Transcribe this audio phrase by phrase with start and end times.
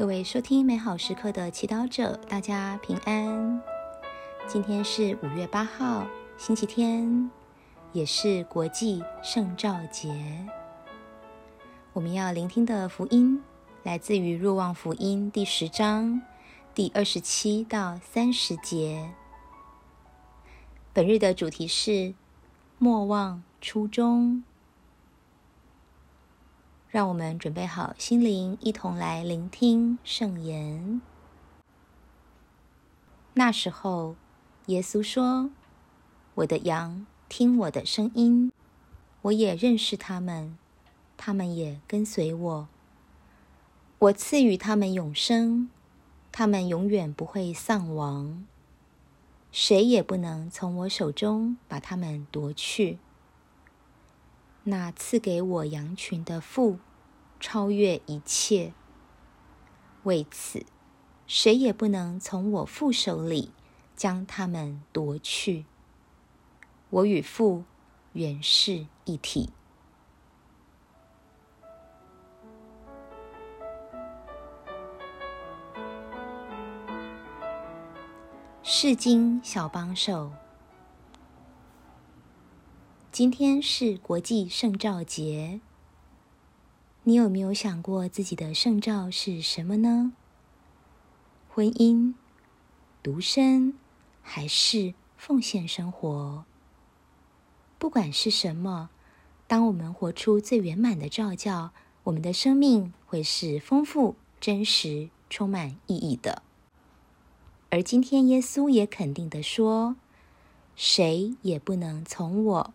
[0.00, 3.62] 各位收听美好时刻的祈祷者，大家平安。
[4.46, 6.06] 今天是五月八号，
[6.38, 7.30] 星期天，
[7.92, 10.08] 也是国际圣召节。
[11.92, 13.42] 我们要聆听的福音
[13.82, 16.22] 来自于《若望福音》第十章
[16.74, 19.10] 第二十七到三十节。
[20.94, 22.14] 本日的主题是
[22.78, 24.42] 莫忘初衷。
[26.90, 31.00] 让我们准备好心灵，一同来聆听圣言。
[33.34, 34.16] 那时候，
[34.66, 35.50] 耶稣说
[36.34, 38.50] ：“我的羊听我的声音，
[39.22, 40.58] 我也认识他们，
[41.16, 42.68] 他们也跟随我。
[44.00, 45.70] 我赐予他们永生，
[46.32, 48.44] 他们永远不会丧亡，
[49.52, 52.98] 谁也不能从我手中把他们夺去。”
[54.64, 56.78] 那赐给我羊群的父，
[57.40, 58.72] 超越一切。
[60.04, 60.64] 为此，
[61.26, 63.52] 谁也不能从我父手里
[63.96, 65.64] 将他们夺去。
[66.90, 67.64] 我与父
[68.12, 69.50] 原是一体。
[78.62, 80.32] 世经小帮手。
[83.20, 85.60] 今天是国际圣召节，
[87.02, 90.14] 你有没有想过自己的圣召是什么呢？
[91.50, 92.14] 婚姻、
[93.02, 93.74] 独身，
[94.22, 96.46] 还是奉献生活？
[97.78, 98.88] 不管是什么，
[99.46, 101.72] 当我们活出最圆满的照教，
[102.04, 106.42] 我们的生命会是丰富、真实、充满意义的。
[107.68, 109.96] 而今天，耶稣也肯定的说
[110.74, 112.72] ：“谁也不能从我。”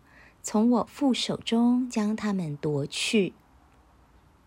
[0.48, 3.32] 从我父手中将他们夺去，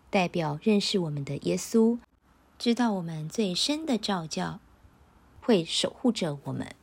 [0.08, 1.98] 代表认识我们的耶稣，
[2.58, 4.60] 知道我们最深的召教，
[5.42, 6.74] 会守护着我们，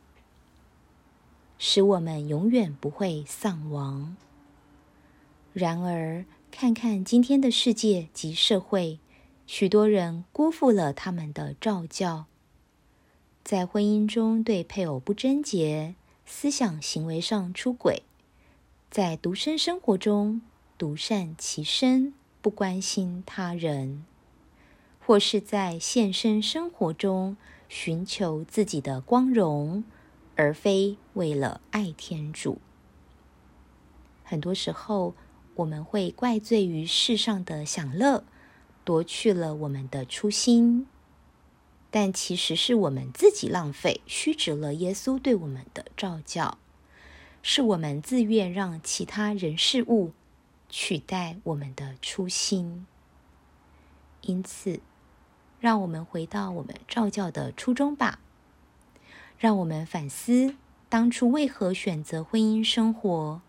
[1.57, 4.16] 使我们永远不会丧亡。
[5.51, 8.99] 然而，看看今天的世界及社会，
[9.47, 12.28] 许多人辜负了他们的召教，
[13.44, 18.03] 在婚姻中对配偶不贞洁，思想行为上出轨。
[18.89, 20.41] 在独身生活中
[20.77, 24.03] 独善其身，不关心他人；
[24.99, 27.37] 或是在现身生活中
[27.67, 29.83] 寻求自己的光荣，
[30.35, 32.59] 而非为了爱天主。
[34.23, 35.13] 很多时候，
[35.55, 38.23] 我们会怪罪于世上的享乐，
[38.83, 40.87] 夺去了我们的初心，
[41.91, 46.57] 但其实是我们自己浪费、虚掷了耶稣对我们的召教。
[47.41, 50.11] 是我们自愿让其他人事物
[50.69, 52.85] 取代我们的初心，
[54.21, 54.81] 因此，
[55.59, 58.19] 让我们回到我们照教的初衷吧。
[59.37, 60.55] 让我们反思
[60.89, 63.41] 当初为何选择婚姻生活，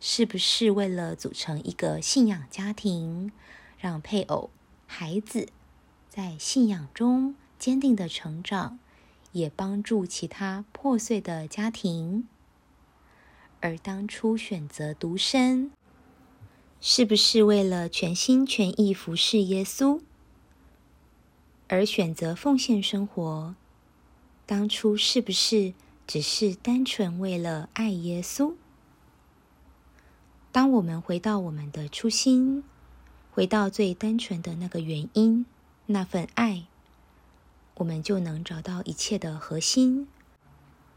[0.00, 3.32] 是不是为了组成一个信仰家庭，
[3.78, 4.48] 让配偶、
[4.86, 5.48] 孩子
[6.08, 8.78] 在信仰中坚定的成长，
[9.32, 12.28] 也帮助其他破碎的家庭。
[13.60, 15.70] 而当初选择独身，
[16.80, 20.00] 是不是为了全心全意服侍耶稣？
[21.66, 23.54] 而选择奉献生活，
[24.46, 25.74] 当初是不是
[26.06, 28.54] 只是单纯为了爱耶稣？
[30.50, 32.64] 当我们回到我们的初心，
[33.32, 35.44] 回到最单纯的那个原因，
[35.86, 36.64] 那份爱，
[37.74, 40.08] 我们就能找到一切的核心。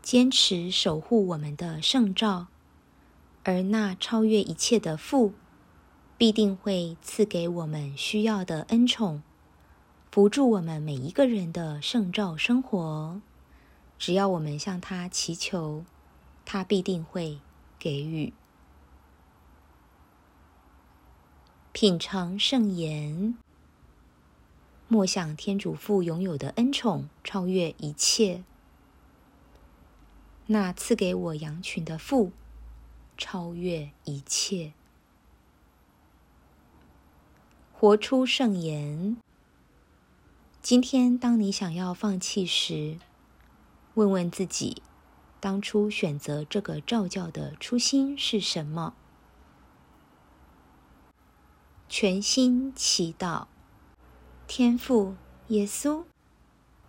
[0.02, 2.48] 坚持守护我们的圣召，
[3.44, 5.34] 而那超越一切的父，
[6.18, 9.22] 必定会赐给我们需要的恩宠，
[10.12, 13.22] 扶助我们每一个人的圣召生活。
[14.00, 15.86] 只要我们向他祈求，
[16.46, 17.40] 他必定会
[17.78, 18.34] 给予。
[21.72, 23.38] 品尝圣言，
[24.88, 28.44] 莫想天主父拥有的恩宠，超越一切。
[30.52, 32.34] 那赐给我羊群的父，
[33.18, 34.74] 超越一切。
[37.72, 39.16] 活出圣言。
[40.62, 43.00] 今天，当你想要放弃时，
[43.94, 44.84] 问问自己：
[45.40, 48.94] 当初选择这个召教的初心是什么？
[51.88, 53.48] 全心祈祷，
[54.48, 55.16] 天父
[55.48, 56.04] 耶稣，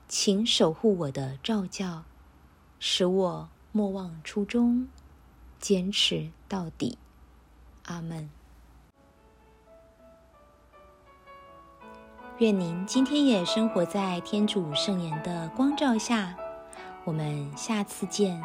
[0.08, 2.02] 请守护我的召教。
[2.84, 4.86] 使我莫忘初衷，
[5.58, 6.98] 坚持到底。
[7.86, 8.30] 阿门。
[12.38, 16.36] 愿您今天也生活在天主圣言的光照下。
[17.04, 18.40] 我们下次见。